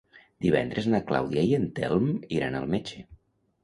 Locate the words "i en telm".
1.51-2.11